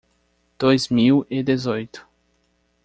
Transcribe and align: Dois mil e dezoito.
Dois 0.57 0.89
mil 0.89 1.27
e 1.29 1.43
dezoito. 1.43 2.09